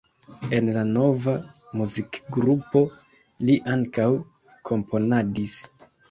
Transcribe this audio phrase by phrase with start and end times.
[0.59, 1.33] En la nova
[1.81, 2.81] muzikgrupo
[3.49, 4.07] li ankaŭ
[4.71, 5.55] komponadis.